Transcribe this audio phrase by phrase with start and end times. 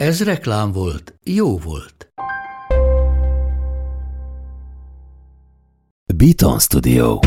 [0.00, 2.12] Ez reklám volt, jó volt.
[6.14, 7.18] Beaton Studio.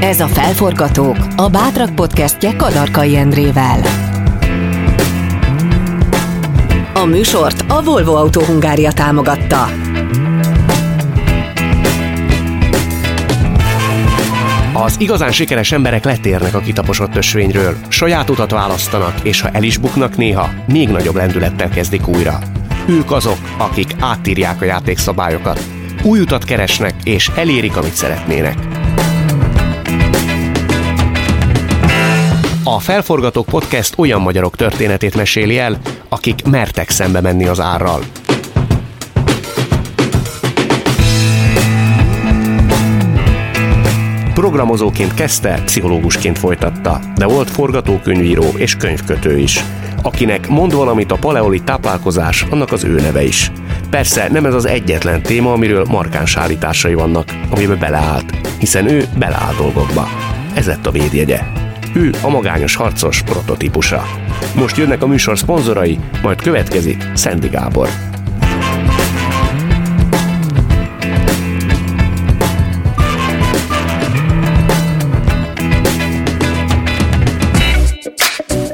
[0.00, 3.80] Ez a Felforgatók, a Bátrak podcastje Kadarkai Endrével.
[6.94, 9.83] A műsort a Volvo Autó Hungária támogatta.
[14.84, 19.76] Az igazán sikeres emberek letérnek a kitaposott ösvényről, saját utat választanak, és ha el is
[19.76, 22.38] buknak néha, még nagyobb lendülettel kezdik újra.
[22.88, 25.60] Ők azok, akik átírják a játékszabályokat,
[26.02, 28.58] új utat keresnek, és elérik, amit szeretnének.
[32.64, 35.78] A Felforgatók Podcast olyan magyarok történetét meséli el,
[36.08, 38.00] akik mertek szembe menni az árral.
[44.34, 49.64] Programozóként kezdte, pszichológusként folytatta, de volt forgatókönyvíró és könyvkötő is.
[50.02, 53.52] Akinek mond valamit a paleolit táplálkozás, annak az ő neve is.
[53.90, 59.54] Persze nem ez az egyetlen téma, amiről markáns állításai vannak, amiben beleállt, hiszen ő beleáll
[59.58, 60.08] dolgokba.
[60.54, 61.40] Ez lett a védjegye.
[61.92, 64.04] Ő a magányos harcos prototípusa.
[64.54, 67.88] Most jönnek a műsor szponzorai, majd következik Szendi Gábor.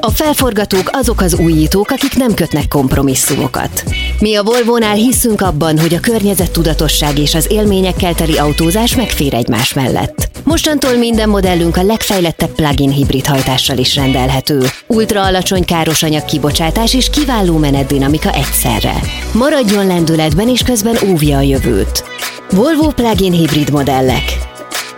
[0.03, 3.83] A felforgatók azok az újítók, akik nem kötnek kompromisszumokat.
[4.19, 9.73] Mi a Volvo-nál hiszünk abban, hogy a környezettudatosság és az élményekkel teli autózás megfér egymás
[9.73, 10.29] mellett.
[10.43, 14.65] Mostantól minden modellünk a legfejlettebb plug-in hibrid hajtással is rendelhető.
[14.87, 18.93] Ultra alacsony károsanyag kibocsátás és kiváló menetdinamika egyszerre.
[19.31, 22.03] Maradjon lendületben és közben óvja a jövőt.
[22.51, 24.37] Volvo plug-in hibrid modellek.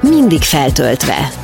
[0.01, 1.42] Mindig feltöltve.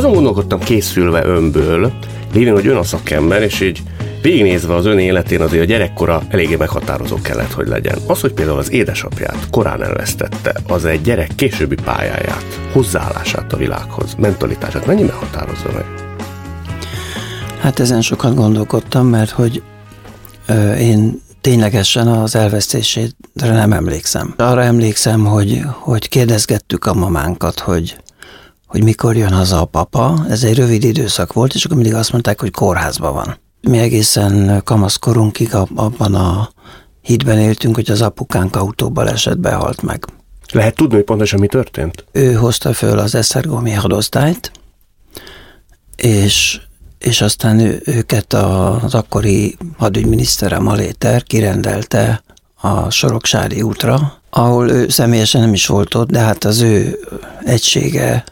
[0.00, 1.92] Azon gondolkodtam készülve önből,
[2.32, 3.82] lévén, hogy ön a szakember, és így
[4.22, 7.98] végignézve az ön életén azért a gyerekkora eléggé meghatározó kellett, hogy legyen.
[8.06, 14.14] Az, hogy például az édesapját korán elvesztette, az egy gyerek későbbi pályáját, hozzáállását a világhoz,
[14.14, 15.84] mentalitását mennyiben határozza meg?
[17.60, 19.62] Hát ezen sokat gondolkodtam, mert hogy
[20.46, 24.34] ö, én ténylegesen az elvesztésére nem emlékszem.
[24.36, 27.96] Arra emlékszem, hogy, hogy kérdezgettük a mamánkat, hogy
[28.70, 32.12] hogy mikor jön haza a papa, ez egy rövid időszak volt, és akkor mindig azt
[32.12, 33.38] mondták, hogy kórházban van.
[33.60, 36.50] Mi egészen kamaszkorunkig abban a
[37.00, 40.04] hídben éltünk, hogy az apukánk autóba esett, behalt meg.
[40.52, 42.04] Lehet tudni, hogy pontosan mi történt?
[42.12, 44.52] Ő hozta föl az Esztergomi hadosztályt,
[45.96, 46.60] és,
[46.98, 52.22] és aztán ő, őket az akkori hadügyminisztere Maléter kirendelte
[52.60, 56.98] a Soroksári útra, ahol ő személyesen nem is volt ott, de hát az ő
[57.44, 58.24] egysége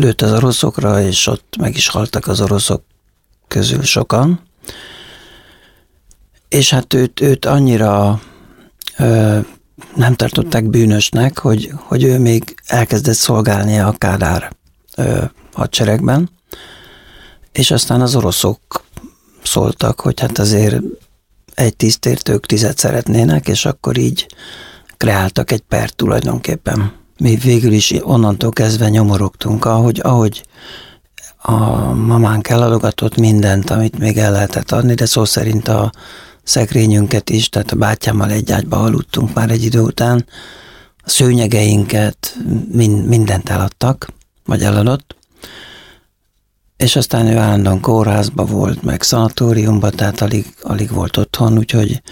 [0.00, 2.82] lőtt az oroszokra, és ott meg is haltak az oroszok
[3.48, 4.40] közül sokan.
[6.48, 8.20] És hát őt, őt annyira
[8.98, 9.38] ö,
[9.94, 14.52] nem tartották bűnösnek, hogy, hogy ő még elkezdett szolgálni a Kádár
[14.96, 16.30] ö, hadseregben,
[17.52, 18.84] és aztán az oroszok
[19.42, 20.82] szóltak, hogy hát azért
[21.54, 24.26] egy tisztért ők tizet szeretnének, és akkor így
[24.96, 30.42] kreáltak egy pert tulajdonképpen mi végül is onnantól kezdve nyomorogtunk, ahogy, ahogy
[31.36, 31.60] a
[31.92, 35.92] mamánk eladogatott mindent, amit még el lehetett adni, de szó szerint a
[36.42, 40.26] szekrényünket is, tehát a bátyámmal egy ágyba aludtunk már egy idő után,
[41.04, 42.36] a szőnyegeinket,
[42.72, 44.12] mind, mindent eladtak,
[44.44, 45.16] vagy eladott,
[46.76, 52.02] és aztán ő állandóan kórházba volt, meg szanatóriumba, tehát alig, alig volt otthon, úgyhogy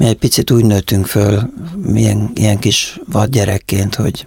[0.00, 4.26] mi egy picit úgy nőttünk föl, milyen, ilyen kis vadgyerekként, hogy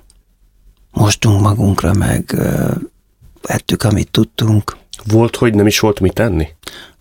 [0.92, 2.36] mostunk magunkra, meg
[3.42, 4.78] ettük, amit tudtunk.
[5.06, 6.48] Volt, hogy nem is volt mit tenni?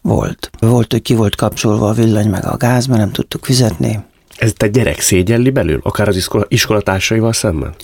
[0.00, 0.50] Volt.
[0.58, 4.04] Volt, hogy ki volt kapcsolva a villany meg a gáz, mert nem tudtuk fizetni.
[4.36, 7.74] Ez egy gyerek szégyelli belül, akár az iskola, iskolatársaival szemben?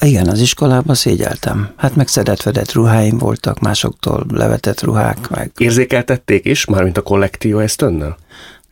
[0.00, 1.72] Igen, az iskolában szégyeltem.
[1.76, 5.52] Hát meg szedett-vedett ruháim voltak, másoktól levetett ruhák, meg...
[5.56, 8.16] Érzékeltették is, mármint a kollektíva ezt önnel?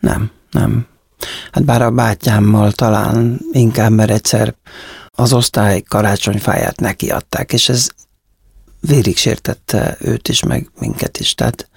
[0.00, 0.86] Nem, nem.
[1.52, 4.54] Hát bár a bátyámmal talán inkább, mert egyszer
[5.10, 7.88] az osztály karácsonyfáját nekiadták, és ez
[8.80, 11.34] vérig sértette őt is, meg minket is.
[11.34, 11.68] Tehát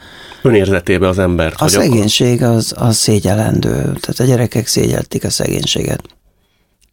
[0.42, 1.62] Önérzetébe az embert.
[1.62, 6.04] a szegénység az, az szégyelendő, tehát a gyerekek szégyeltik a szegénységet.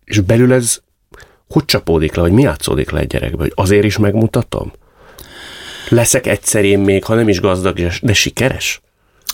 [0.04, 0.80] És belül ez
[1.48, 4.72] hogy csapódik le, vagy mi játszódik le egy gyerekbe, hogy azért is megmutatom?
[5.88, 8.80] Leszek egyszer én még, ha nem is gazdag, de sikeres?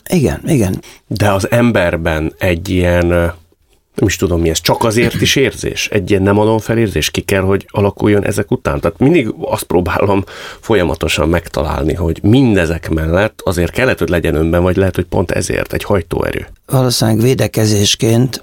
[0.09, 0.83] Igen, igen.
[1.07, 3.07] De az emberben egy ilyen,
[3.95, 5.89] nem is tudom mi ez, csak azért is érzés?
[5.89, 7.11] Egy ilyen nem adom fel érzés?
[7.11, 8.81] Ki kell, hogy alakuljon ezek után?
[8.81, 10.25] Tehát mindig azt próbálom
[10.61, 15.73] folyamatosan megtalálni, hogy mindezek mellett azért kellett, hogy legyen önben, vagy lehet, hogy pont ezért
[15.73, 16.47] egy hajtóerő.
[16.67, 18.43] Valószínűleg védekezésként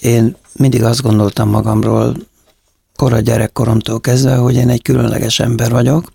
[0.00, 2.16] én mindig azt gondoltam magamról,
[2.96, 6.12] kora gyerekkoromtól kezdve, hogy én egy különleges ember vagyok,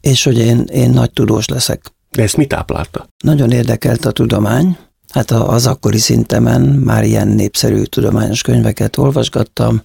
[0.00, 1.93] és hogy én, én nagy tudós leszek.
[2.14, 3.08] De ezt mit táplálta?
[3.24, 4.76] Nagyon érdekelt a tudomány,
[5.14, 9.82] Hát az akkori szintemen már ilyen népszerű tudományos könyveket olvasgattam,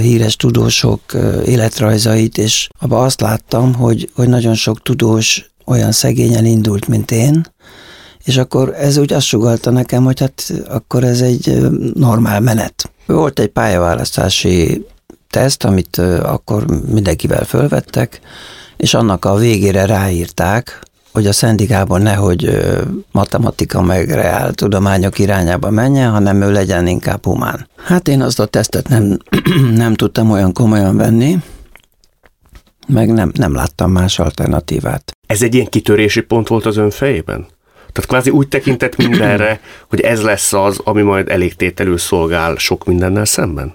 [0.00, 1.00] híres tudósok
[1.46, 7.46] életrajzait, és abban azt láttam, hogy, hogy nagyon sok tudós olyan szegényen indult, mint én,
[8.24, 11.58] és akkor ez úgy azt sugalta nekem, hogy hát akkor ez egy
[11.94, 12.90] normál menet.
[13.06, 14.86] Volt egy pályaválasztási
[15.30, 18.20] teszt, amit akkor mindenkivel fölvettek,
[18.76, 20.80] és annak a végére ráírták,
[21.18, 22.58] hogy a szendigában nehogy
[23.12, 27.68] matematika meg reál tudományok irányába menjen, hanem ő legyen inkább humán.
[27.76, 29.16] Hát én azt a tesztet nem,
[29.74, 31.38] nem tudtam olyan komolyan venni,
[32.88, 35.12] meg nem, nem láttam más alternatívát.
[35.26, 37.46] Ez egy ilyen kitörési pont volt az ön fejében?
[37.92, 39.60] Tehát kvázi úgy tekintett mindenre,
[39.90, 43.74] hogy ez lesz az, ami majd elégtételül szolgál sok mindennel szemben?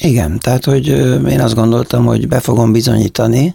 [0.00, 0.86] Igen, tehát hogy
[1.30, 3.54] én azt gondoltam, hogy be fogom bizonyítani,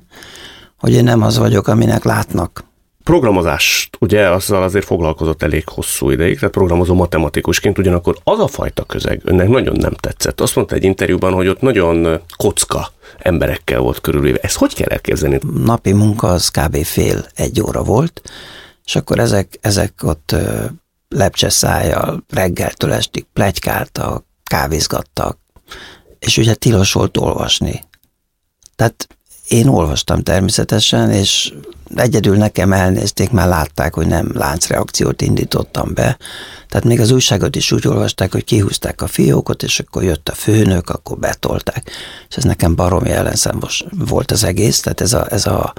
[0.79, 2.63] hogy én nem az vagyok, aminek látnak.
[3.03, 8.83] Programozást, ugye azzal azért foglalkozott elég hosszú ideig, tehát programozó matematikusként, ugyanakkor az a fajta
[8.83, 10.41] közeg önnek nagyon nem tetszett.
[10.41, 14.37] Azt mondta egy interjúban, hogy ott nagyon kocka emberekkel volt körülvéve.
[14.41, 15.39] Ezt hogy kell elképzelni?
[15.63, 16.83] Napi munka az kb.
[16.83, 18.21] fél egy óra volt,
[18.85, 20.35] és akkor ezek, ezek ott
[21.07, 25.37] lepcseszájjal reggeltől estig plegykáltak, kávézgattak,
[26.19, 27.83] és ugye tilos volt olvasni.
[28.75, 29.07] Tehát
[29.49, 31.53] én olvastam természetesen, és
[31.95, 36.17] egyedül nekem elnézték, már látták, hogy nem láncreakciót indítottam be.
[36.67, 40.35] Tehát még az újságot is úgy olvasták, hogy kihúzták a fiókot, és akkor jött a
[40.35, 41.91] főnök, akkor betolták.
[42.29, 45.73] És ez nekem baromi ellenszembos volt az egész, tehát ez a, ez a,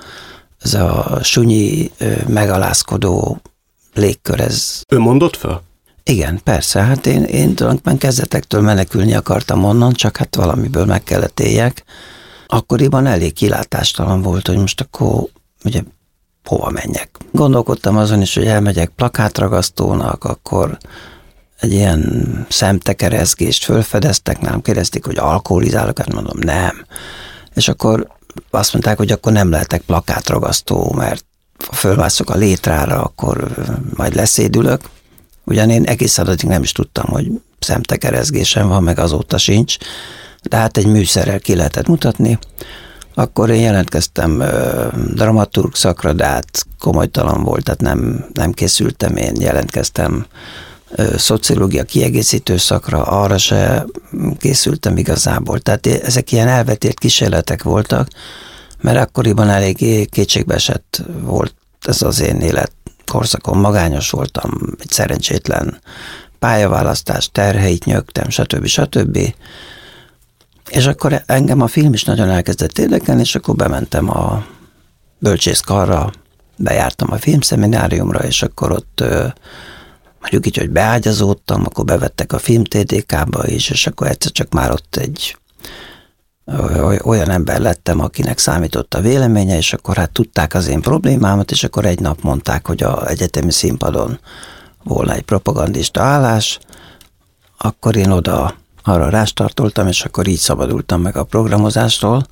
[0.60, 1.90] ez a sunyi,
[2.26, 3.40] megalázkodó
[3.94, 4.82] légkör, ez...
[4.88, 5.62] Ő mondott fel?
[6.04, 11.40] Igen, persze, hát én, én tulajdonképpen kezdetektől menekülni akartam onnan, csak hát valamiből meg kellett
[11.40, 11.84] éljek.
[12.52, 15.24] Akkoriban elég kilátástalan volt, hogy most akkor
[15.64, 15.82] ugye
[16.44, 17.18] hova menjek.
[17.32, 20.78] Gondolkodtam azon is, hogy elmegyek plakátragasztónak, akkor
[21.60, 26.84] egy ilyen szemtekerezgést fölfedeztek, nem kérdezték, hogy alkoholizálok, hát mondom, nem.
[27.54, 28.06] És akkor
[28.50, 31.24] azt mondták, hogy akkor nem lehetek plakátragasztó, mert
[31.66, 33.54] ha fölmászok a létrára, akkor
[33.94, 34.80] majd leszédülök.
[35.44, 39.76] Ugyan én egész addig nem is tudtam, hogy szemtekerezgésem van, meg azóta sincs,
[40.42, 42.38] de hát egy műszerrel ki lehetett mutatni.
[43.14, 49.40] Akkor én jelentkeztem ö, dramaturg szakra, de hát komolytalan volt, tehát nem, nem készültem, én
[49.40, 50.26] jelentkeztem
[50.90, 53.86] ö, szociológia kiegészítő szakra, arra se
[54.38, 55.58] készültem igazából.
[55.58, 58.08] Tehát ezek ilyen elvetélt kísérletek voltak,
[58.80, 62.72] mert akkoriban elég kétségbeesett volt ez az én élet
[63.06, 65.80] korszakon magányos voltam, egy szerencsétlen
[66.38, 68.66] pályaválasztás, terheit nyögtem, stb.
[68.66, 69.18] stb.
[70.70, 74.46] És akkor engem a film is nagyon elkezdett érdekelni, és akkor bementem a
[75.18, 76.12] bölcsészkarra,
[76.56, 79.04] bejártam a filmszemináriumra, és akkor ott
[80.20, 84.70] mondjuk így, hogy beágyazódtam, akkor bevettek a film TDK-ba is, és akkor egyszer csak már
[84.70, 85.36] ott egy
[87.02, 91.64] olyan ember lettem, akinek számított a véleménye, és akkor hát tudták az én problémámat, és
[91.64, 94.18] akkor egy nap mondták, hogy a egyetemi színpadon
[94.84, 96.58] volna egy propagandista állás,
[97.58, 102.26] akkor én oda arra rástartoltam, és akkor így szabadultam meg a programozástól,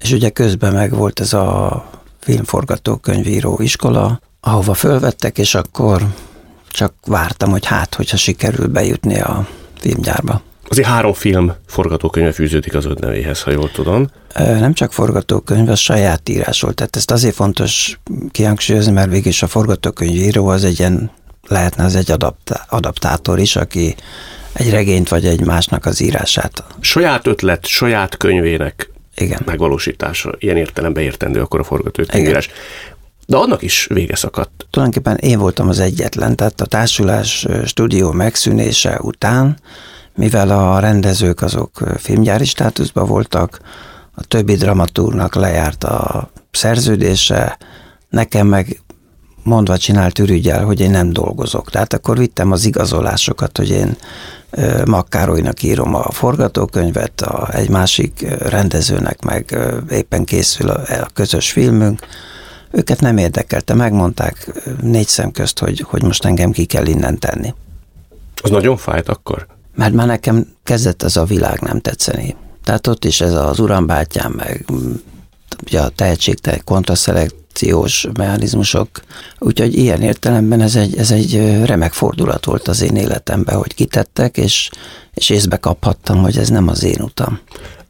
[0.00, 1.84] és ugye közben meg volt ez a
[2.18, 6.06] filmforgatókönyvíró iskola, ahova fölvettek, és akkor
[6.68, 9.46] csak vártam, hogy hát, hogyha sikerül bejutni a
[9.78, 10.42] filmgyárba.
[10.68, 14.06] Azért három film forgatókönyve fűződik az nevéhez, ha jól tudom.
[14.34, 16.74] Nem csak forgatókönyv, az saját írás volt.
[16.74, 18.00] Tehát ezt azért fontos
[18.30, 21.10] kihangsúlyozni, mert végig a forgatókönyvíró az egy ilyen,
[21.48, 23.94] lehetne az egy adaptá- adaptátor is, aki
[24.52, 26.64] egy regényt vagy egy másnak az írását.
[26.80, 29.40] Saját ötlet, saját könyvének Igen.
[29.44, 32.50] megvalósítása, ilyen értelemben értendő akkor a forgatókönyvírás.
[33.26, 34.66] De annak is vége szakadt.
[34.70, 39.58] Tulajdonképpen én voltam az egyetlen, tehát a társulás stúdió megszűnése után
[40.14, 43.60] mivel a rendezők azok filmgyári státuszban voltak,
[44.14, 47.58] a többi dramatúrnak lejárt a szerződése,
[48.08, 48.80] nekem meg
[49.42, 51.70] mondva csinált ürügyel, hogy én nem dolgozok.
[51.70, 53.96] Tehát akkor vittem az igazolásokat, hogy én
[54.84, 59.58] Makkárolynak írom a forgatókönyvet, a, egy másik rendezőnek meg
[59.90, 62.00] éppen készül a, a közös filmünk.
[62.70, 67.54] Őket nem érdekelte, megmondták négy szem közt, hogy, hogy most engem ki kell innen tenni.
[68.42, 69.46] Az nagyon fájt akkor?
[69.74, 72.36] Mert már nekem kezdett ez a világ nem tetszeni.
[72.64, 74.64] Tehát ott is ez az urambátyám, meg
[75.64, 76.60] ugye a tehetségtelen
[77.60, 78.88] kontraszelekciós mechanizmusok.
[79.38, 84.36] Úgyhogy ilyen értelemben ez egy, ez egy remek fordulat volt az én életemben, hogy kitettek,
[84.36, 84.70] és,
[85.14, 87.40] és észbe kaphattam, hogy ez nem az én utam.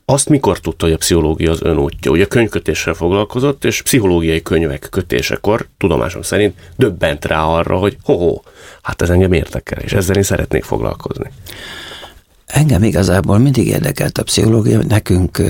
[0.04, 2.10] Azt mikor tudta, hogy a pszichológia az ön útja?
[2.10, 8.40] Ugye könyvkötéssel foglalkozott, és pszichológiai könyvek kötésekor, tudomásom szerint, döbbent rá arra, hogy ho,
[8.82, 11.30] hát ez engem érdekel, és ezzel én szeretnék foglalkozni.
[12.46, 15.42] Engem igazából mindig érdekelt a pszichológia, nekünk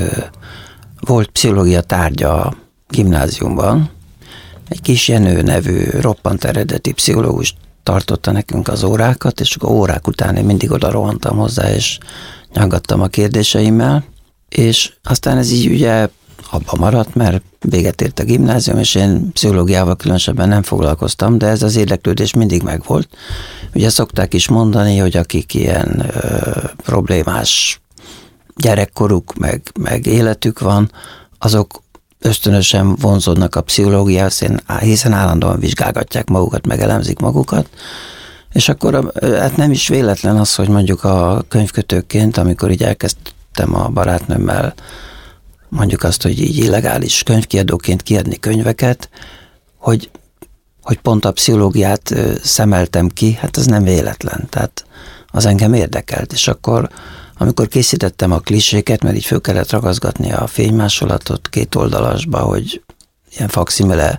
[1.00, 2.54] volt pszichológia tárgya a
[2.88, 3.90] gimnáziumban.
[4.70, 10.36] Egy kis Jenő nevű roppant eredeti pszichológus tartotta nekünk az órákat, és akkor órák után
[10.36, 11.98] én mindig oda rohantam hozzá, és
[12.52, 14.04] nyaggattam a kérdéseimmel,
[14.48, 16.08] és aztán ez így ugye
[16.50, 21.62] abba maradt, mert véget ért a gimnázium, és én pszichológiával különösebben nem foglalkoztam, de ez
[21.62, 23.08] az érdeklődés mindig megvolt.
[23.74, 27.80] Ugye szokták is mondani, hogy akik ilyen ö, problémás
[28.56, 30.90] gyerekkoruk, meg, meg életük van,
[31.38, 31.82] azok
[32.20, 34.44] ösztönösen vonzódnak a pszichológiához,
[34.80, 37.68] hiszen állandóan vizsgálgatják magukat, meg elemzik magukat,
[38.52, 43.88] és akkor hát nem is véletlen az, hogy mondjuk a könyvkötőként, amikor így elkezdtem a
[43.88, 44.74] barátnőmmel
[45.68, 49.08] mondjuk azt, hogy így illegális könyvkiadóként kiadni könyveket,
[49.76, 50.10] hogy,
[50.82, 54.84] hogy pont a pszichológiát szemeltem ki, hát ez nem véletlen, tehát
[55.26, 56.90] az engem érdekelt, és akkor
[57.42, 62.82] amikor készítettem a kliséket, mert így föl kellett ragaszgatni a fénymásolatot két oldalasba, hogy
[63.37, 64.18] ilyen faximile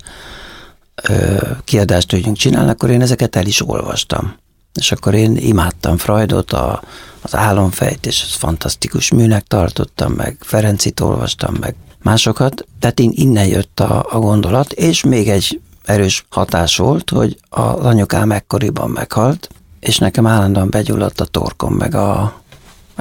[1.64, 4.36] kiadást tudjunk csinálni, akkor én ezeket el is olvastam.
[4.74, 6.82] És akkor én imádtam Freudot, a,
[7.22, 12.66] az álomfejt, és ez fantasztikus műnek tartottam, meg Ferencit olvastam, meg másokat.
[12.80, 18.32] Tehát innen jött a, a gondolat, és még egy erős hatás volt, hogy az anyukám
[18.32, 19.50] ekkoriban meghalt,
[19.80, 22.41] és nekem állandóan begyulladt a torkom, meg a,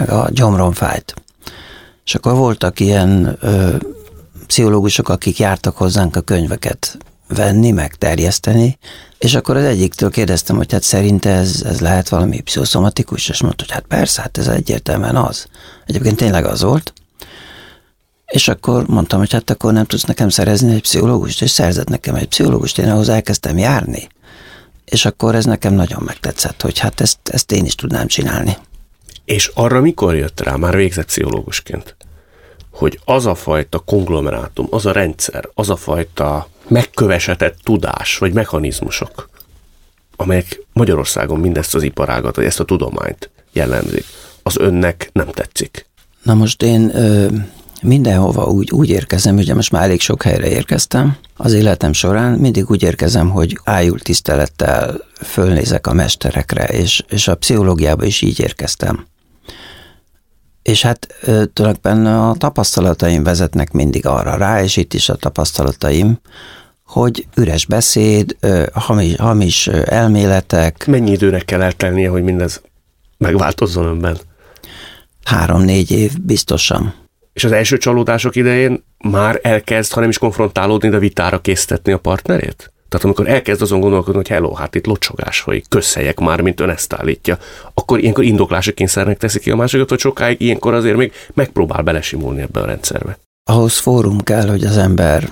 [0.00, 1.14] meg a gyomrom fájt.
[2.04, 3.76] És akkor voltak ilyen ö,
[4.46, 8.78] pszichológusok, akik jártak hozzánk a könyveket venni, meg terjeszteni,
[9.18, 13.64] és akkor az egyiktől kérdeztem, hogy hát szerinte ez, ez lehet valami pszichoszomatikus, és mondta,
[13.64, 15.46] hogy hát persze, hát ez egyértelműen az.
[15.86, 16.92] Egyébként tényleg az volt.
[18.26, 22.14] És akkor mondtam, hogy hát akkor nem tudsz nekem szerezni egy pszichológust, és szerzett nekem
[22.14, 24.08] egy pszichológust, én ahhoz elkezdtem járni.
[24.84, 28.56] És akkor ez nekem nagyon megtetszett, hogy hát ezt, ezt én is tudnám csinálni.
[29.30, 31.96] És arra mikor jött rá, már végzett pszichológusként,
[32.70, 39.28] hogy az a fajta konglomerátum, az a rendszer, az a fajta megkövesetett tudás, vagy mechanizmusok,
[40.16, 44.04] amelyek Magyarországon mindezt az iparágat, vagy ezt a tudományt jellemzik,
[44.42, 45.86] az önnek nem tetszik?
[46.22, 47.26] Na most én ö,
[47.82, 52.70] mindenhova úgy, úgy érkezem, ugye most már elég sok helyre érkeztem, az életem során mindig
[52.70, 59.08] úgy érkezem, hogy ájul tisztelettel fölnézek a mesterekre, és, és a pszichológiába is így érkeztem.
[60.70, 61.06] És hát
[61.52, 66.18] tulajdonképpen a tapasztalataim vezetnek mindig arra rá, és itt is a tapasztalataim,
[66.84, 68.36] hogy üres beszéd,
[68.72, 70.86] hamis, hamis elméletek.
[70.86, 72.62] Mennyi időnek kell eltelnie, hogy mindez
[73.18, 74.18] megváltozzon önben?
[75.24, 76.94] Három-négy év biztosan.
[77.32, 81.98] És az első csalódások idején már elkezd, ha nem is konfrontálódni, de vitára késztetni a
[81.98, 82.72] partnerét?
[82.90, 86.70] Tehát amikor elkezd azon gondolkodni, hogy hello, hát itt locsogás vagy közhelyek már, mint ön
[86.70, 87.38] ezt állítja,
[87.74, 92.40] akkor ilyenkor indoklási kényszernek teszi ki a másikat, hogy sokáig ilyenkor azért még megpróbál belesimulni
[92.40, 93.18] ebbe a rendszerbe.
[93.50, 95.30] Ahhoz fórum kell, hogy az ember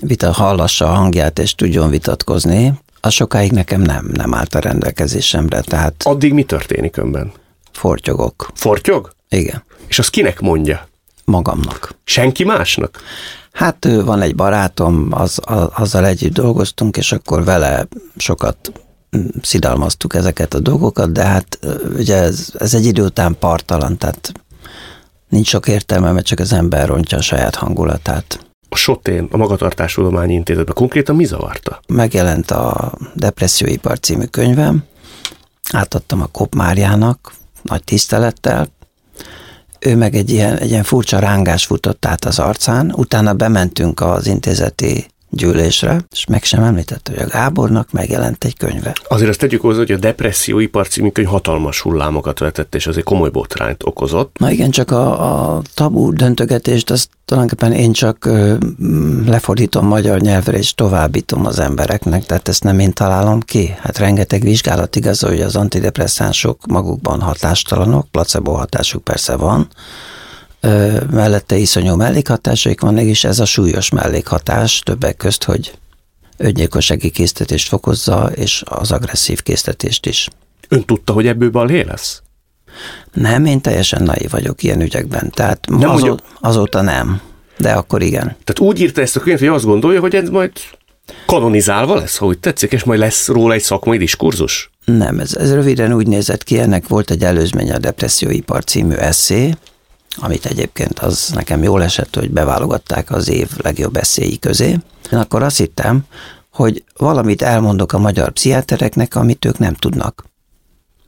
[0.00, 5.60] vita hallassa a hangját és tudjon vitatkozni, az sokáig nekem nem, nem állt a rendelkezésemre.
[5.60, 7.32] Tehát Addig mi történik önben?
[7.72, 8.50] Fortyogok.
[8.54, 9.12] Fortyog?
[9.28, 9.64] Igen.
[9.86, 10.88] És az kinek mondja?
[11.24, 11.94] Magamnak.
[12.04, 13.00] Senki másnak?
[13.52, 15.38] Hát van egy barátom, az,
[15.74, 18.72] azzal együtt dolgoztunk, és akkor vele sokat
[19.16, 21.58] mm, szidalmaztuk ezeket a dolgokat, de hát
[21.96, 24.32] ugye ez, ez egy idő után partalan, tehát
[25.28, 28.44] nincs sok értelme, mert csak az ember rontja a saját hangulatát.
[28.68, 31.80] A Sotén, a Magatartástudományi Intézetben konkrétan mi zavarta?
[31.86, 34.84] Megjelent a Depresszióipar című könyvem,
[35.72, 38.68] átadtam a Kop Máriának, nagy tisztelettel,
[39.80, 44.26] ő meg egy ilyen, egy ilyen furcsa rángás futott át az arcán, utána bementünk az
[44.26, 48.96] intézeti gyűlésre, és meg sem említette, hogy a Gábornak megjelent egy könyve.
[49.08, 53.30] Azért azt tegyük hozzá, hogy a Depresszióipar című könyv hatalmas hullámokat vetett, és azért komoly
[53.30, 54.36] botrányt okozott.
[54.38, 58.54] Na igen, csak a, a tabu döntögetést azt tulajdonképpen én csak ö,
[59.26, 63.74] lefordítom magyar nyelvre, és továbbítom az embereknek, tehát ezt nem én találom ki.
[63.78, 69.68] Hát rengeteg vizsgálat igazolja, hogy az antidepresszánsok magukban hatástalanok, placebo hatásuk persze van,
[71.10, 75.72] mellette iszonyú mellékhatásaik vannak, és ez a súlyos mellékhatás többek közt, hogy
[76.36, 80.28] öngyilkossági késztetést fokozza, és az agresszív késztetést is.
[80.68, 82.22] Ön tudta, hogy ebből balhé lesz?
[83.12, 87.20] Nem, én teljesen naiv vagyok ilyen ügyekben, tehát Nem, azó, hogy azóta nem,
[87.58, 88.24] de akkor igen.
[88.24, 90.52] Tehát úgy írta ezt a könyvet, hogy azt gondolja, hogy ez majd
[91.26, 94.70] kanonizálva lesz, ha úgy tetszik, és majd lesz róla egy szakmai diskurzus?
[94.84, 99.54] Nem, ez, ez röviden úgy nézett ki, ennek volt egy előzménye a Depresszióipar című eszé,
[100.16, 104.68] amit egyébként az nekem jól esett, hogy beválogatták az év legjobb eszéi közé.
[105.12, 106.04] Én akkor azt hittem,
[106.52, 110.24] hogy valamit elmondok a magyar pszichiátereknek, amit ők nem tudnak.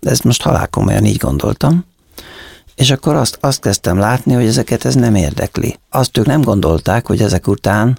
[0.01, 1.85] De ezt most halálkomolyan így gondoltam.
[2.75, 5.79] És akkor azt, azt kezdtem látni, hogy ezeket ez nem érdekli.
[5.91, 7.99] Azt ők nem gondolták, hogy ezek után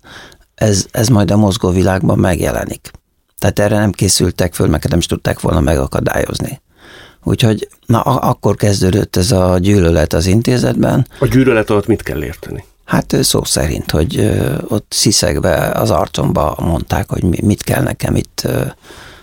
[0.55, 2.91] ez, ez majd a mozgóvilágban megjelenik.
[3.37, 6.61] Tehát erre nem készültek föl, meg nem is tudták volna megakadályozni.
[7.23, 11.07] Úgyhogy na, akkor kezdődött ez a gyűlölet az intézetben.
[11.19, 12.63] A gyűlölet alatt mit kell érteni?
[12.85, 14.31] Hát szó szerint, hogy
[14.67, 18.47] ott sziszegve az arcomba mondták, hogy mi- mit kell nekem itt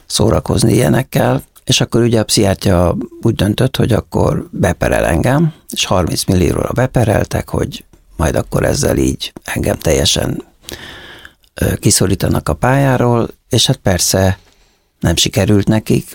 [0.07, 6.25] szórakozni ilyenekkel, és akkor ugye a pszichiátja úgy döntött, hogy akkor beperel engem, és 30
[6.25, 7.85] millióra bepereltek, hogy
[8.17, 10.45] majd akkor ezzel így engem teljesen
[11.77, 14.39] kiszorítanak a pályáról, és hát persze
[15.01, 16.15] nem sikerült nekik,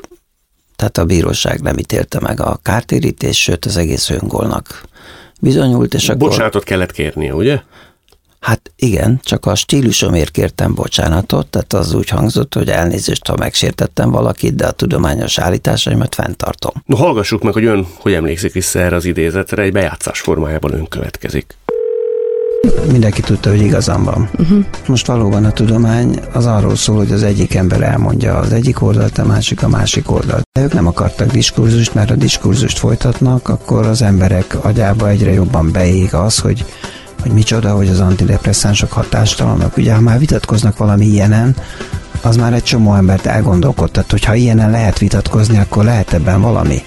[0.76, 4.84] tehát a bíróság nem ítélte meg a kártérítést, sőt az egész öngolnak
[5.42, 6.30] bizonyult, és akkor...
[6.30, 7.60] Bocsánatot kellett kérnie, ugye?
[8.40, 14.12] Hát igen, csak a stílusomért kértem bocsánatot, tehát az úgy hangzott, hogy elnézést, ha megsértettem
[14.12, 16.74] valakit, de a tudományos állításaimat fenntartom.
[16.86, 20.88] No, hallgassuk meg, hogy ön hogy emlékszik vissza erre az idézetre, egy bejátszás formájában ön
[20.88, 21.58] következik.
[22.92, 24.30] Mindenki tudta, hogy igazam van.
[24.38, 24.66] Uh-huh.
[24.88, 29.18] Most valóban a tudomány az arról szól, hogy az egyik ember elmondja az egyik oldalt,
[29.18, 30.48] a másik a másik oldalt.
[30.52, 35.72] De ők nem akartak diskurzust, mert ha diskurzust folytatnak, akkor az emberek agyába egyre jobban
[35.72, 36.66] beég az, hogy
[37.22, 39.78] hogy micsoda, hogy az antidepresszánsok hatástalanok.
[39.78, 41.56] Ugye, ha már vitatkoznak valami ilyenen,
[42.22, 46.82] az már egy csomó embert elgondolkodtat, hogy ha ilyenen lehet vitatkozni, akkor lehet ebben valami.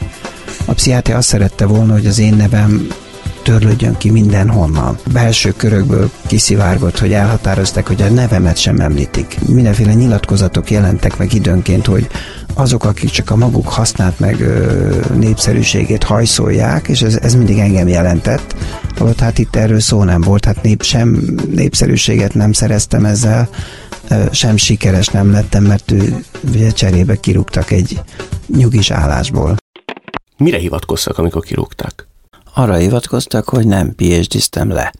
[0.64, 2.86] A pszichiátria azt szerette volna, hogy az én nevem
[3.48, 4.98] törlődjön ki mindenhonnan.
[5.12, 9.38] Belső körökből kiszivárgott, hogy elhatározták, hogy a nevemet sem említik.
[9.46, 12.08] Mindenféle nyilatkozatok jelentek meg időnként, hogy
[12.54, 17.88] azok, akik csak a maguk használt meg ö, népszerűségét hajszolják, és ez, ez mindig engem
[17.88, 18.56] jelentett,
[18.96, 23.48] holott hát itt erről szó nem volt, hát nép, sem népszerűséget nem szereztem ezzel,
[24.30, 28.00] sem sikeres nem lettem, mert ő ugye cserébe kirúgtak egy
[28.46, 29.56] nyugis állásból.
[30.36, 32.07] Mire hivatkoztak, amikor kirúgták?
[32.58, 34.92] Arra hivatkoztak, hogy nem PhD-ztem le.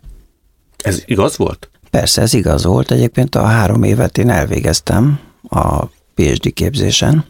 [0.77, 1.71] Ez igaz volt?
[1.91, 2.91] Persze, ez igaz volt.
[2.91, 7.25] Egyébként a három évet én elvégeztem a PhD képzésen,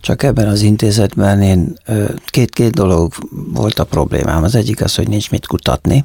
[0.00, 1.78] csak ebben az intézetben én
[2.26, 3.12] két-két dolog
[3.52, 4.42] volt a problémám.
[4.42, 6.04] Az egyik az, hogy nincs mit kutatni,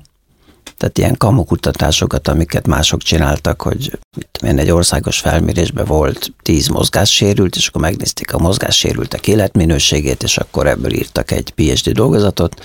[0.77, 3.99] tehát ilyen kamukutatásokat, amiket mások csináltak, hogy
[4.43, 10.67] én, egy országos felmérésben volt tíz mozgássérült, és akkor megnézték a mozgássérültek életminőségét, és akkor
[10.67, 12.61] ebből írtak egy PhD dolgozatot.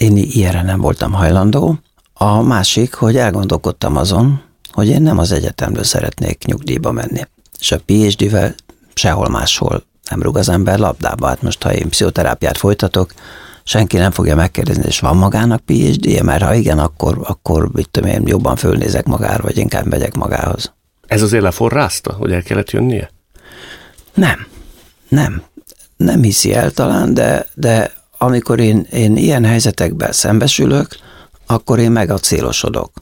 [0.00, 1.78] Én ilyenre nem voltam hajlandó.
[2.12, 7.20] A másik, hogy elgondolkodtam azon, hogy én nem az egyetemről szeretnék nyugdíjba menni.
[7.58, 8.54] És a PhD-vel
[8.94, 11.26] sehol máshol nem rúg az ember labdába.
[11.26, 13.12] Hát most, ha én pszichoterápiát folytatok,
[13.64, 18.10] senki nem fogja megkérdezni, és van magának PhD-je, mert ha igen, akkor, akkor mit tudom
[18.10, 20.72] én, jobban fölnézek magára, vagy inkább megyek magához.
[21.06, 23.10] Ez azért leforrázta, hogy el kellett jönnie?
[24.14, 24.46] Nem,
[25.08, 25.42] nem.
[25.96, 30.96] Nem hiszi el talán, de, de amikor én, én ilyen helyzetekben szembesülök,
[31.46, 32.92] akkor én megacélosodok.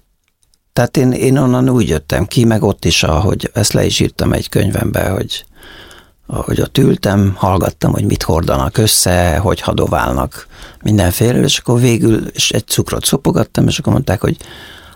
[0.72, 4.33] Tehát én, én onnan úgy jöttem ki, meg ott is, ahogy ezt le is írtam
[4.33, 5.44] egy könyvembe, hogy
[6.26, 10.46] ahogy ott ültem, hallgattam, hogy mit hordanak össze, hogy hadoválnak
[10.83, 14.37] mindenféle, és akkor végül és egy cukrot szopogattam, és akkor mondták, hogy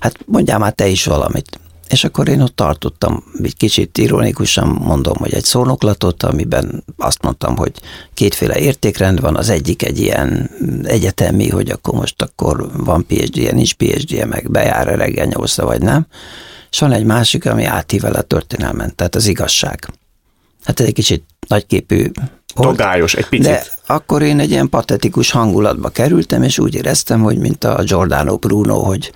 [0.01, 1.61] hát mondjál már te is valamit.
[1.93, 7.57] És akkor én ott tartottam, egy kicsit ironikusan mondom, hogy egy szónoklatot, amiben azt mondtam,
[7.57, 7.73] hogy
[8.15, 10.51] kétféle értékrend van, az egyik egy ilyen
[10.83, 15.83] egyetemi, hogy akkor most akkor van PhD-je, nincs PhD-je, meg bejár a reggel nyolcra, vagy
[15.83, 16.07] nem.
[16.71, 19.89] És van egy másik, ami átível a történelmen, tehát az igazság.
[20.65, 22.11] Hát ez egy kicsit nagyképű
[22.55, 22.77] volt.
[22.77, 23.47] Tagályos, egy picit.
[23.47, 28.37] De akkor én egy ilyen patetikus hangulatba kerültem, és úgy éreztem, hogy mint a Giordano
[28.37, 29.13] Bruno, hogy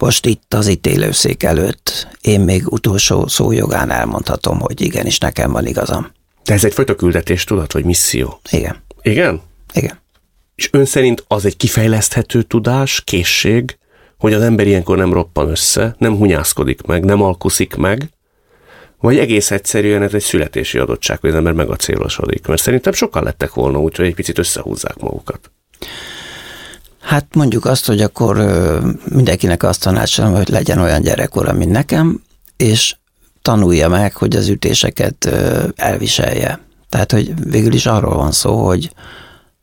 [0.00, 6.12] most itt az ítélőszék előtt én még utolsó szójogán elmondhatom, hogy igenis nekem van igazam.
[6.44, 8.40] De ez egyfajta küldetés, tudod, vagy misszió?
[8.50, 8.82] Igen.
[9.02, 9.40] Igen?
[9.74, 10.00] Igen.
[10.54, 13.78] És ön szerint az egy kifejleszthető tudás, készség,
[14.18, 18.10] hogy az ember ilyenkor nem roppan össze, nem hunyászkodik meg, nem alkuszik meg,
[19.00, 22.46] vagy egész egyszerűen ez egy születési adottság, hogy az ember megacélosodik.
[22.46, 25.50] Mert szerintem sokan lettek volna úgy, hogy egy picit összehúzzák magukat.
[27.10, 28.36] Hát mondjuk azt, hogy akkor
[29.08, 32.22] mindenkinek azt tanácsolom, hogy legyen olyan gyerekkora, mint nekem,
[32.56, 32.96] és
[33.42, 35.24] tanulja meg, hogy az ütéseket
[35.76, 36.60] elviselje.
[36.88, 38.90] Tehát, hogy végül is arról van szó, hogy,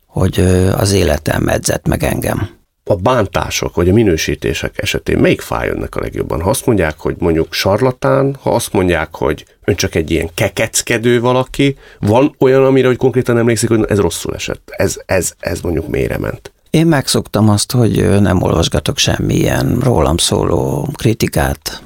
[0.06, 0.40] hogy
[0.72, 2.50] az életem edzett meg engem.
[2.84, 6.42] A bántások vagy a minősítések esetén melyik fáj önnek a legjobban?
[6.42, 11.20] Ha azt mondják, hogy mondjuk sarlatán, ha azt mondják, hogy ön csak egy ilyen kekeckedő
[11.20, 15.88] valaki, van olyan, amire, hogy konkrétan emlékszik, hogy ez rosszul esett, ez, ez, ez mondjuk
[15.88, 16.52] mélyre ment.
[16.70, 21.84] Én megszoktam azt, hogy nem olvasgatok semmilyen rólam szóló kritikát.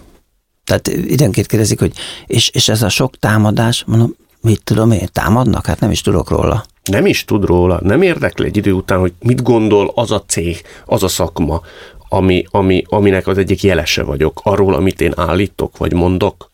[0.63, 1.93] Tehát időnként kérdezik, hogy
[2.25, 5.65] és, és ez a sok támadás, mondom, mit tudom én, támadnak?
[5.65, 6.65] Hát nem is tudok róla.
[6.83, 10.61] Nem is tud róla, nem érdekli egy idő után, hogy mit gondol az a cég,
[10.85, 11.61] az a szakma,
[12.09, 16.51] ami, ami, aminek az egyik jelese vagyok, arról, amit én állítok, vagy mondok?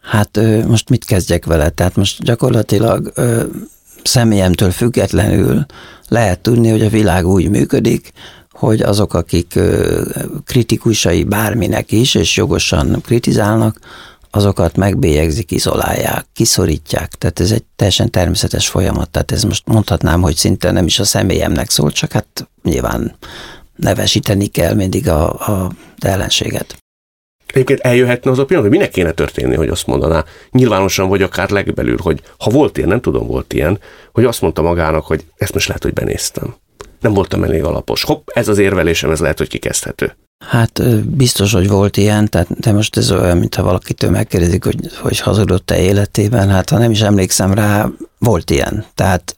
[0.00, 1.70] Hát most mit kezdjek vele?
[1.70, 3.12] Tehát most gyakorlatilag
[4.02, 5.66] személyemtől függetlenül
[6.08, 8.12] lehet tudni, hogy a világ úgy működik,
[8.50, 9.58] hogy azok, akik
[10.44, 13.78] kritikusai bárminek is, és jogosan kritizálnak,
[14.30, 17.14] azokat megbélyegzik, izolálják, kiszorítják.
[17.14, 19.10] Tehát ez egy teljesen természetes folyamat.
[19.10, 23.16] Tehát ez most mondhatnám, hogy szinte nem is a személyemnek szól, csak hát nyilván
[23.76, 26.76] nevesíteni kell mindig a, a ellenséget.
[27.52, 31.50] Egyébként eljöhetne az a pillanat, hogy minek kéne történni, hogy azt mondaná, nyilvánosan vagy akár
[31.50, 33.78] legbelül, hogy ha volt ilyen, nem tudom, volt ilyen,
[34.12, 36.54] hogy azt mondta magának, hogy ezt most lehet, hogy benéztem.
[37.00, 38.02] Nem voltam elég alapos.
[38.02, 40.16] Hopp, ez az érvelésem, ez lehet, hogy kikezdhető.
[40.44, 45.20] Hát biztos, hogy volt ilyen, tehát, de most ez olyan, mintha valakitől megkérdezik, hogy, hogy
[45.20, 48.84] hazudott-e életében, hát ha nem is emlékszem rá, volt ilyen.
[48.94, 49.36] Tehát,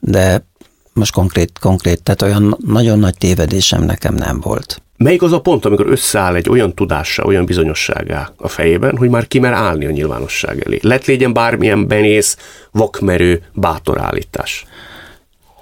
[0.00, 0.46] de
[0.92, 4.82] most konkrét, konkrét, tehát olyan nagyon nagy tévedésem nekem nem volt.
[4.96, 9.28] Melyik az a pont, amikor összeáll egy olyan tudása, olyan bizonyosságá a fejében, hogy már
[9.28, 10.78] kimer állni a nyilvánosság elé?
[10.82, 12.36] Lett légyen bármilyen benész,
[12.70, 14.66] vakmerő, bátor állítás.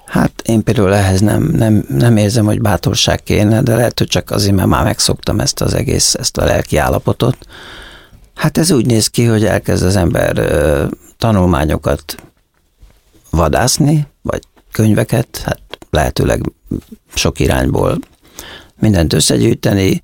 [0.05, 4.31] Hát én például ehhez nem, nem, nem érzem, hogy bátorság kéne, de lehet, hogy csak
[4.31, 7.37] azért, mert már megszoktam ezt az egész, ezt a lelki állapotot.
[8.35, 10.85] Hát ez úgy néz ki, hogy elkezd az ember ö,
[11.18, 12.14] tanulmányokat
[13.31, 14.42] vadászni, vagy
[14.73, 16.53] könyveket, hát lehetőleg
[17.14, 17.99] sok irányból
[18.83, 20.01] mindent összegyűjteni.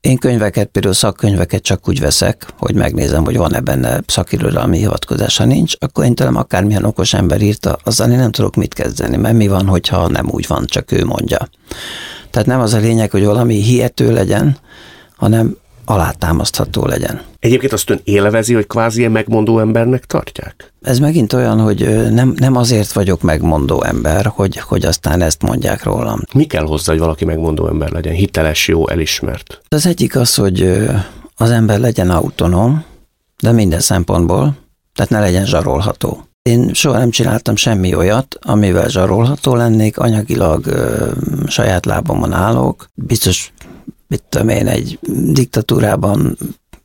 [0.00, 5.74] Én könyveket, például szakkönyveket csak úgy veszek, hogy megnézem, hogy van-e benne szakirodalmi hivatkozása nincs,
[5.78, 9.48] akkor én tőlem akármilyen okos ember írta, azzal én nem tudok mit kezdeni, mert mi
[9.48, 11.48] van, hogyha nem úgy van, csak ő mondja.
[12.30, 14.56] Tehát nem az a lényeg, hogy valami hihető legyen,
[15.16, 15.56] hanem
[15.92, 17.20] alátámasztható legyen.
[17.38, 20.72] Egyébként azt ön élvezi, hogy kvázi ilyen megmondó embernek tartják?
[20.82, 25.82] Ez megint olyan, hogy nem, nem azért vagyok megmondó ember, hogy, hogy aztán ezt mondják
[25.82, 26.20] rólam.
[26.34, 28.14] Mi kell hozzá, hogy valaki megmondó ember legyen?
[28.14, 29.60] Hiteles, jó, elismert?
[29.68, 30.82] Az egyik az, hogy
[31.36, 32.84] az ember legyen autonóm,
[33.40, 34.56] de minden szempontból,
[34.94, 36.26] tehát ne legyen zsarolható.
[36.42, 41.10] Én soha nem csináltam semmi olyat, amivel zsarolható lennék, anyagilag ö,
[41.46, 42.86] saját lábomon állok.
[42.94, 43.52] Biztos
[44.12, 44.98] mit tudom én, egy
[45.32, 46.36] diktatúrában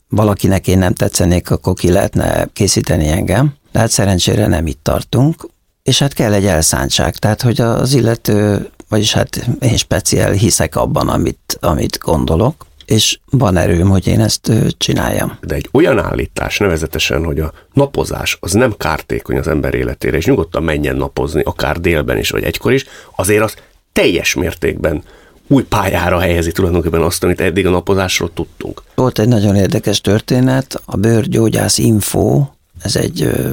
[0.09, 3.53] valakinek én nem tetszenék, akkor ki lehetne készíteni engem.
[3.71, 5.47] De hát szerencsére nem itt tartunk,
[5.83, 11.07] és hát kell egy elszántság, tehát hogy az illető, vagyis hát én speciál hiszek abban,
[11.07, 15.37] amit, amit gondolok, és van erőm, hogy én ezt csináljam.
[15.41, 20.25] De egy olyan állítás nevezetesen, hogy a napozás az nem kártékony az ember életére, és
[20.25, 22.85] nyugodtan menjen napozni, akár délben is, vagy egykor is,
[23.15, 23.55] azért az
[23.91, 25.03] teljes mértékben
[25.47, 28.83] új pályára helyezi tulajdonképpen azt, amit eddig a napozásról tudtunk.
[28.95, 32.45] Volt egy nagyon érdekes történet, a Bőrgyógyász Info,
[32.81, 33.51] ez egy ö,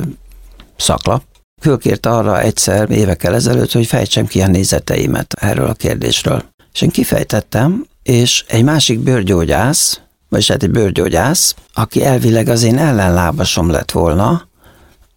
[0.77, 1.23] szaklap,
[1.61, 6.45] fölkért arra egyszer évekkel ezelőtt, hogy fejtsem ki a nézeteimet erről a kérdésről.
[6.73, 12.79] És én kifejtettem, és egy másik bőrgyógyász, vagyis hát egy bőrgyógyász, aki elvileg az én
[12.79, 14.49] ellenlábasom lett volna,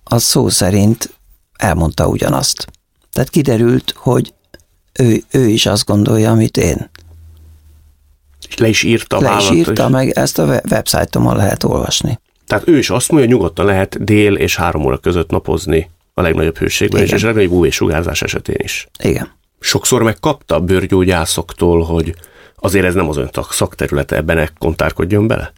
[0.04, 1.14] az szó szerint
[1.58, 2.68] elmondta ugyanazt.
[3.12, 4.34] Tehát kiderült, hogy
[4.98, 6.90] ő, ő is azt gondolja, amit én.
[8.48, 9.92] És le is írta Le is írta, is.
[9.92, 12.20] meg ezt a websájtomon lehet olvasni.
[12.48, 16.58] Tehát ő is azt mondja, nyugodtan lehet dél és három óra között napozni a legnagyobb
[16.58, 17.16] hőségben, Igen.
[17.16, 18.88] és a legnagyobb UV-sugárzás esetén is.
[19.00, 19.32] Igen.
[19.60, 22.16] Sokszor megkapta a bőrgyógyászoktól, hogy
[22.56, 25.54] azért ez nem az ön szakterülete, ebben e kontárkodjon bele?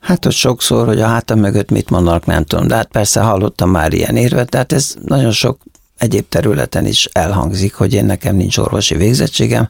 [0.00, 3.70] Hát hogy sokszor, hogy a hátam mögött mit mondanak, nem tudom, de hát persze hallottam
[3.70, 5.58] már ilyen érvet, tehát ez nagyon sok
[5.98, 9.68] egyéb területen is elhangzik, hogy én nekem nincs orvosi végzettségem,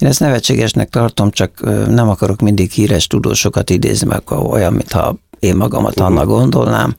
[0.00, 5.56] Én ezt nevetségesnek tartom, csak nem akarok mindig híres tudósokat idézni, mert olyan, mintha én
[5.56, 6.96] magamat annak gondolnám,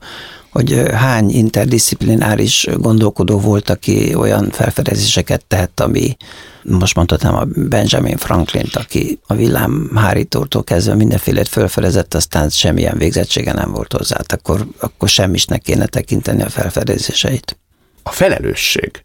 [0.50, 6.16] hogy hány interdisziplináris gondolkodó volt, aki olyan felfedezéseket tett, ami
[6.62, 13.72] most mondhatnám a Benjamin Franklin-t, aki a villámhárítótól kezdve mindenféle felfedezett, aztán semmilyen végzettsége nem
[13.72, 17.56] volt hozzá, hát akkor, akkor semmisnek kéne tekinteni a felfedezéseit.
[18.02, 19.04] A felelősség,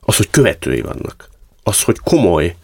[0.00, 1.28] az, hogy követői vannak,
[1.62, 2.54] az, hogy komoly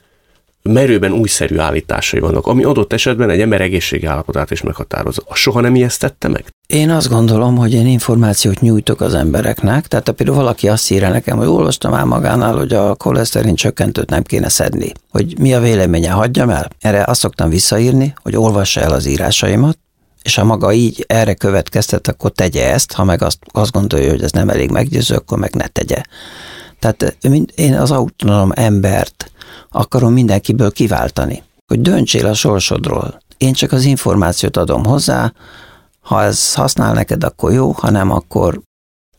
[0.62, 5.22] merőben újszerű állításai vannak, ami adott esetben egy ember egészségi állapotát is meghatározza.
[5.26, 6.44] A soha nem ijesztette meg?
[6.66, 11.36] Én azt gondolom, hogy én információt nyújtok az embereknek, tehát például valaki azt írja nekem,
[11.36, 16.10] hogy olvastam már magánál, hogy a koleszterin csökkentőt nem kéne szedni, hogy mi a véleménye,
[16.10, 16.70] hagyjam el.
[16.80, 19.78] Erre azt szoktam visszaírni, hogy olvassa el az írásaimat,
[20.24, 24.22] és ha maga így erre következtet, akkor tegye ezt, ha meg azt, azt gondolja, hogy
[24.22, 26.02] ez nem elég meggyőző, akkor meg ne tegye.
[26.78, 27.16] Tehát
[27.54, 29.30] én az autonóm embert
[29.68, 33.22] akarom mindenkiből kiváltani, hogy döntsél a sorsodról.
[33.36, 35.32] Én csak az információt adom hozzá,
[36.00, 38.60] ha ez használ neked, akkor jó, ha nem, akkor...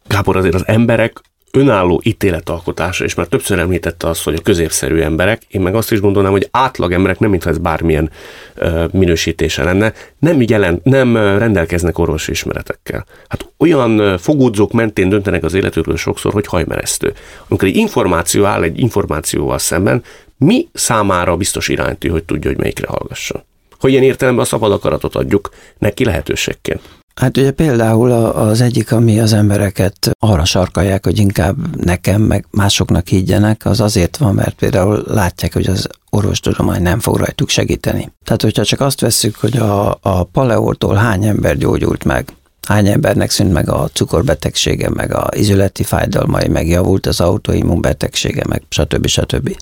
[0.08, 1.22] Gábor, azért az emberek
[1.56, 6.00] önálló ítéletalkotása, és már többször említette azt, hogy a középszerű emberek, én meg azt is
[6.00, 8.12] gondolnám, hogy átlag emberek, nem mintha ez bármilyen
[8.56, 13.06] ö, minősítése lenne, nem, jelent, nem rendelkeznek orvosi ismeretekkel.
[13.28, 17.14] Hát olyan fogódzók mentén döntenek az életükről sokszor, hogy hajmeresztő.
[17.48, 20.04] Amikor egy információ áll egy információval szemben,
[20.38, 23.44] mi számára biztos iránytű, hogy tudja, hogy melyikre hallgasson.
[23.80, 26.82] Hogy ilyen értelemben a szabad akaratot adjuk neki lehetőségként.
[27.16, 33.08] Hát ugye például az egyik, ami az embereket arra sarkalják, hogy inkább nekem, meg másoknak
[33.08, 38.12] higgyenek, az azért van, mert például látják, hogy az orvostudomány nem fog rajtuk segíteni.
[38.24, 42.34] Tehát, hogyha csak azt vesszük, hogy a, a paleótól hány ember gyógyult meg,
[42.68, 48.44] hány embernek szűnt meg a cukorbetegsége, meg a izületi fájdalmai, meg javult az autoimmun betegsége,
[48.48, 49.08] meg stb.
[49.08, 49.56] stb.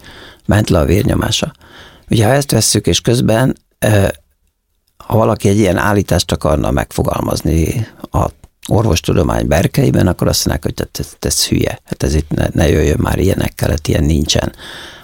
[0.45, 1.53] Ment le a vérnyomása.
[2.09, 3.55] Ugye, ha ezt vesszük, és közben
[5.13, 8.26] ha valaki egy ilyen állítást akarna megfogalmazni a
[8.67, 12.99] orvostudomány berkeiben, akkor azt mondják, hogy ez, ez hülye, hát ez itt ne, ne jöjjön
[13.02, 14.54] már ilyenekkel, hát ilyen nincsen.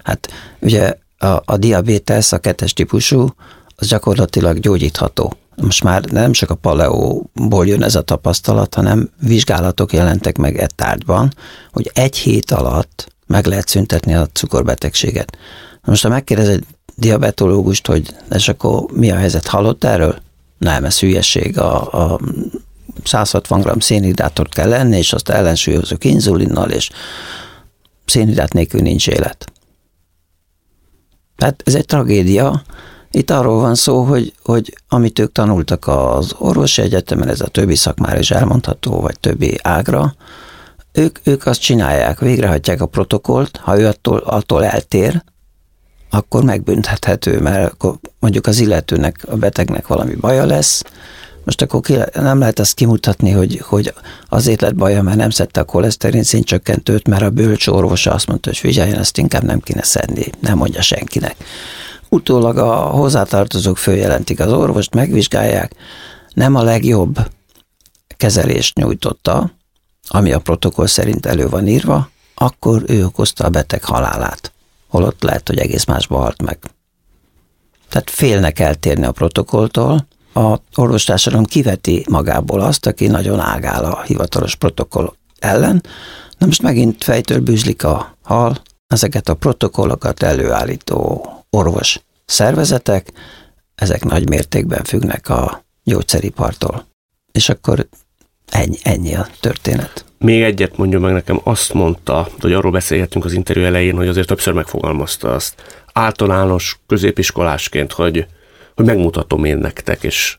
[0.04, 3.28] Hát ugye a, a diabétesz, a kettes típusú,
[3.76, 5.34] az gyakorlatilag gyógyítható.
[5.56, 10.76] Most már nem csak a paleóból jön ez a tapasztalat, hanem vizsgálatok jelentek meg egy
[10.76, 11.34] tárgyban,
[11.72, 15.38] hogy egy hét alatt meg lehet szüntetni a cukorbetegséget.
[15.84, 16.64] Most ha megkérdezed
[17.00, 20.22] diabetológust, hogy és akkor mi a helyzet, hallott erről?
[20.58, 21.58] Nem, ez hülyeség.
[21.60, 22.20] A, a
[23.04, 26.90] 160 g szénhidrátot kell lenni, és azt ellensúlyozok inzulinnal, és
[28.06, 29.52] szénhidrát nélkül nincs élet.
[31.38, 32.62] Tehát ez egy tragédia.
[33.12, 37.76] Itt arról van szó, hogy, hogy amit ők tanultak az orvosi egyetemen, ez a többi
[37.76, 40.16] szakmára is elmondható, vagy többi ágra,
[40.92, 45.24] ők, ők azt csinálják, végrehajtják a protokollt, ha ő attól, attól eltér,
[46.10, 50.84] akkor megbüntethető, mert akkor mondjuk az illetőnek, a betegnek valami baja lesz,
[51.44, 53.94] most akkor ki, nem lehet azt kimutatni, hogy, hogy
[54.30, 58.50] azért lett baja, mert nem szedte a koleszterin szintcsökkentőt, mert a bölcs orvosa azt mondta,
[58.50, 61.36] hogy figyeljen, ezt inkább nem kéne szedni, nem mondja senkinek.
[62.10, 65.72] Utólag a hozzátartozók följelentik az orvost, megvizsgálják,
[66.34, 67.18] nem a legjobb
[68.18, 69.52] kezelést nyújtotta,
[70.08, 74.52] ami a protokoll szerint elő van írva, akkor ő okozta a beteg halálát
[74.90, 76.60] holott lehet, hogy egész másba halt meg.
[77.90, 84.56] Tehát félnek eltérni a protokolltól, a orvostársadalom kiveti magából azt, aki nagyon ágál a hivatalos
[84.56, 85.84] protokoll ellen.
[86.38, 93.12] Na most megint fejtől bűzlik a hal, ezeket a protokollokat előállító orvos szervezetek,
[93.76, 96.86] ezek nagy mértékben függnek a gyógyszeripartól.
[97.32, 97.88] És akkor
[98.50, 100.06] ennyi, ennyi a történet.
[100.20, 104.28] Még egyet mondjon meg nekem, azt mondta, hogy arról beszélgettünk az interjú elején, hogy azért
[104.28, 108.28] többször megfogalmazta azt általános középiskolásként, hogy,
[108.76, 110.38] hogy megmutatom én nektek, és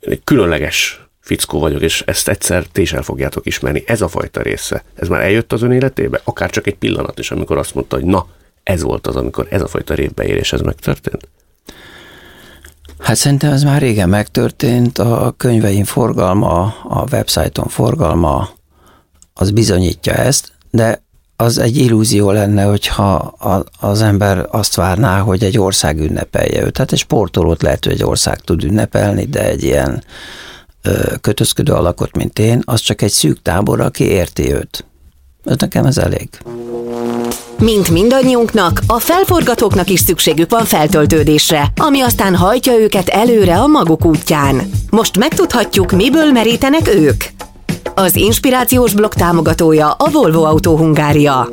[0.00, 3.82] egy különleges fickó vagyok, és ezt egyszer ti is el fogjátok ismerni.
[3.86, 6.20] Ez a fajta része, ez már eljött az ön életébe?
[6.24, 8.26] Akár csak egy pillanat is, amikor azt mondta, hogy na,
[8.62, 11.28] ez volt az, amikor ez a fajta révbeérés, ez megtörtént?
[12.98, 18.48] Hát szerintem ez már régen megtörtént, a könyveim forgalma, a websájton forgalma,
[19.34, 21.02] az bizonyítja ezt, de
[21.36, 23.34] az egy illúzió lenne, hogyha
[23.80, 26.72] az ember azt várná, hogy egy ország ünnepelje őt.
[26.72, 30.04] Tehát egy sportolót lehet, hogy egy ország tud ünnepelni, de egy ilyen
[31.20, 34.84] kötözködő alakot, mint én, az csak egy szűk tábor, aki érti őt.
[35.44, 36.28] Ez nekem ez elég.
[37.58, 44.04] Mint mindannyiunknak, a felforgatóknak is szükségük van feltöltődésre, ami aztán hajtja őket előre a maguk
[44.04, 44.70] útján.
[44.90, 47.24] Most megtudhatjuk, miből merítenek ők.
[47.94, 51.48] Az inspirációs blog támogatója a Volvo Autó Hungária.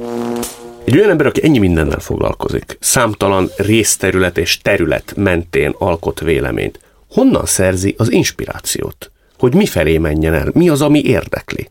[0.85, 7.45] Egy olyan ember, aki ennyi mindennel foglalkozik, számtalan részterület és terület mentén alkot véleményt, honnan
[7.45, 9.11] szerzi az inspirációt?
[9.39, 10.49] Hogy mi felé menjen el?
[10.53, 11.69] Mi az, ami érdekli?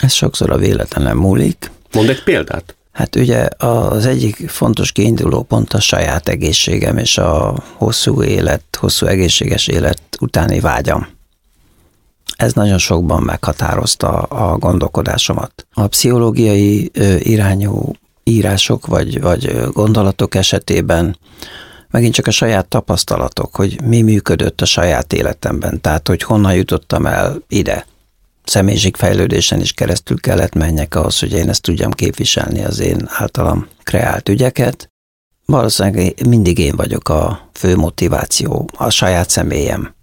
[0.00, 1.70] Ez sokszor a véletlenem múlik.
[1.92, 2.74] Mond egy példát.
[2.92, 9.06] Hát ugye az egyik fontos kiinduló pont a saját egészségem és a hosszú élet, hosszú
[9.06, 11.13] egészséges élet utáni vágyam.
[12.44, 15.66] Ez nagyon sokban meghatározta a gondolkodásomat.
[15.72, 17.92] A pszichológiai irányú
[18.24, 21.18] írások vagy, vagy gondolatok esetében
[21.90, 27.06] megint csak a saját tapasztalatok, hogy mi működött a saját életemben, tehát hogy honnan jutottam
[27.06, 27.86] el ide.
[28.44, 34.28] Személyiségfejlődésen is keresztül kellett menjek ahhoz, hogy én ezt tudjam képviselni az én általam kreált
[34.28, 34.88] ügyeket.
[35.46, 39.94] Valószínűleg mindig én vagyok a fő motiváció, a saját személyem.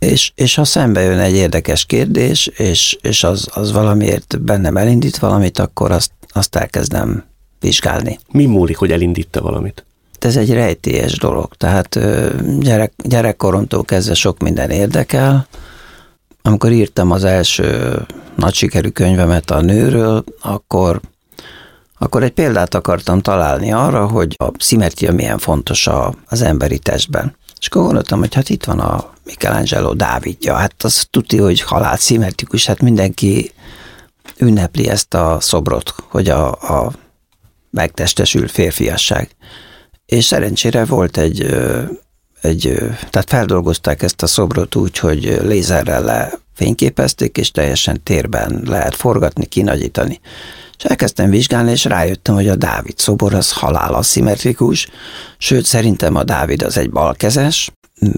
[0.00, 5.18] És, és ha szembe jön egy érdekes kérdés, és, és az, az valamiért bennem elindít
[5.18, 7.24] valamit, akkor azt, azt elkezdem
[7.60, 8.18] vizsgálni.
[8.32, 9.84] Mi múlik, hogy elindítta valamit?
[10.18, 11.98] Ez egy rejtélyes dolog, tehát
[12.60, 15.46] gyerek, gyerekkoromtól kezdve sok minden érdekel.
[16.42, 17.96] Amikor írtam az első
[18.36, 21.00] nagy sikerű könyvemet a nőről, akkor
[22.02, 27.36] akkor egy példát akartam találni arra, hogy a szimetria milyen fontos a, az emberi testben.
[27.60, 31.96] És akkor gondoltam, hogy hát itt van a Michelangelo Dávidja, hát az tudja, hogy halál
[31.96, 33.52] szimmetrikus, hát mindenki
[34.38, 36.92] ünnepli ezt a szobrot, hogy a, a
[37.70, 39.30] megtestesült férfiasság.
[40.06, 41.42] És szerencsére volt egy,
[42.40, 42.62] egy,
[43.10, 50.20] tehát feldolgozták ezt a szobrot úgy, hogy lézerrel lefényképezték, és teljesen térben lehet forgatni, kinagyítani.
[50.80, 54.88] És elkezdtem vizsgálni, és rájöttem, hogy a Dávid szobor az halál aszimmetrikus,
[55.38, 57.70] sőt szerintem a Dávid az egy balkezes,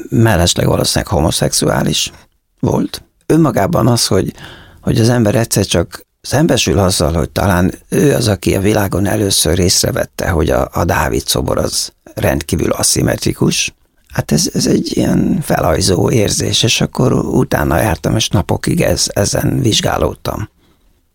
[0.09, 2.13] mellesleg valószínűleg homoszexuális
[2.61, 3.03] volt.
[3.27, 4.33] Önmagában az, hogy,
[4.81, 9.59] hogy az ember egyszer csak szembesül azzal, hogy talán ő az, aki a világon először
[9.59, 13.75] észrevette, hogy a, a Dávid szobor az rendkívül aszimmetrikus,
[14.13, 19.61] Hát ez, ez egy ilyen felajzó érzés, és akkor utána jártam, és napokig ez, ezen
[19.61, 20.49] vizsgálódtam.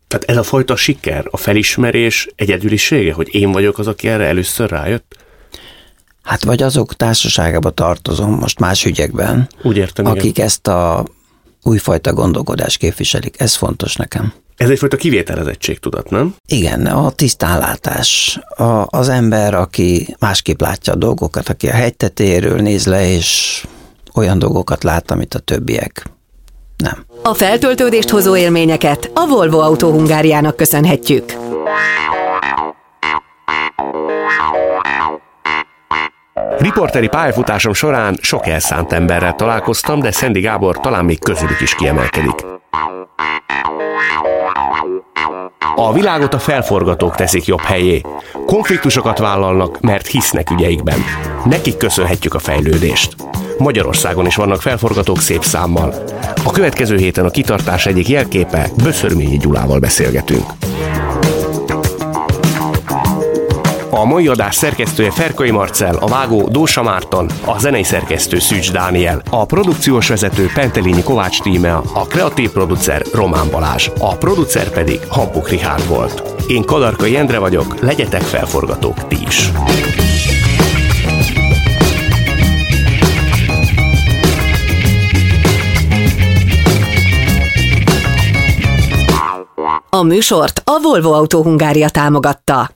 [0.08, 4.70] Tehát ez a fajta siker, a felismerés egyedülisége, hogy én vagyok az, aki erre először
[4.70, 5.15] rájött?
[6.24, 10.46] Hát vagy azok társaságába tartozom most más ügyekben, Úgy értem, akik igen.
[10.46, 11.06] ezt a
[11.63, 13.39] újfajta gondolkodást képviselik.
[13.39, 14.34] Ez fontos nekem.
[14.58, 16.36] Ez egyfajta kivételezettség tudat, nem?
[16.48, 18.39] Igen, a tisztánlátás.
[18.50, 23.63] A, az ember, aki másképp látja a dolgokat, aki a hegytetéről néz le, és
[24.13, 26.10] olyan dolgokat lát, amit a többiek
[26.78, 27.06] nem.
[27.24, 31.34] A feltöltődést hozó élményeket a Volvo Autó Hungáriának köszönhetjük.
[36.58, 42.57] Riporteri pályafutásom során sok elszánt emberrel találkoztam, de Szendi Gábor talán még közülük is kiemelkedik.
[45.75, 48.01] A világot a felforgatók teszik jobb helyé.
[48.45, 50.99] Konfliktusokat vállalnak, mert hisznek ügyeikben.
[51.45, 53.15] Nekik köszönhetjük a fejlődést.
[53.58, 55.93] Magyarországon is vannak felforgatók szép számmal.
[56.45, 60.45] A következő héten a kitartás egyik jelképe Böszörményi Gyulával beszélgetünk.
[63.99, 69.21] A mai adás szerkesztője Ferkai Marcel, a vágó Dósa Márton, a zenei szerkesztő Szűcs Dániel,
[69.29, 75.49] a produkciós vezető Pentelényi Kovács Tímea, a kreatív producer Román Balázs, a producer pedig Hampuk
[75.49, 76.43] Rihárd volt.
[76.47, 79.51] Én Kadarkai Endre vagyok, legyetek felforgatók ti is.
[89.89, 92.75] A műsort a Volvo Autó Hungária támogatta.